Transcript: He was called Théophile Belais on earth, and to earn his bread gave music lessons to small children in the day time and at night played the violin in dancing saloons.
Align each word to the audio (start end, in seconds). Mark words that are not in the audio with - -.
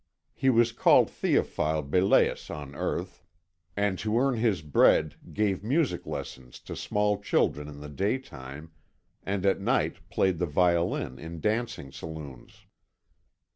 He 0.33 0.49
was 0.49 0.71
called 0.71 1.09
Théophile 1.09 1.87
Belais 1.87 2.49
on 2.49 2.73
earth, 2.73 3.21
and 3.77 3.99
to 3.99 4.17
earn 4.17 4.33
his 4.33 4.63
bread 4.63 5.13
gave 5.31 5.63
music 5.63 6.07
lessons 6.07 6.59
to 6.61 6.75
small 6.75 7.21
children 7.21 7.67
in 7.67 7.81
the 7.81 7.87
day 7.87 8.17
time 8.17 8.71
and 9.21 9.45
at 9.45 9.61
night 9.61 9.97
played 10.09 10.39
the 10.39 10.47
violin 10.47 11.19
in 11.19 11.39
dancing 11.39 11.91
saloons. 11.91 12.65